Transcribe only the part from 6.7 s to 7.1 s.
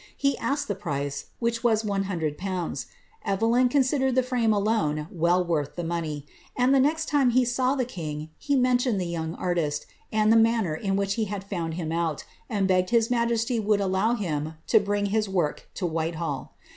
the next